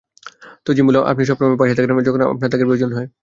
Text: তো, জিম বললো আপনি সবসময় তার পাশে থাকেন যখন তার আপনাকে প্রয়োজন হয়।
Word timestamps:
তো, 0.65 0.71
জিম 0.73 0.85
বললো 0.87 1.01
আপনি 1.05 1.23
সবসময় 1.25 1.49
তার 1.51 1.59
পাশে 1.61 1.73
থাকেন 1.77 1.91
যখন 2.07 2.19
তার 2.21 2.29
আপনাকে 2.35 2.65
প্রয়োজন 2.67 2.91
হয়। 2.97 3.07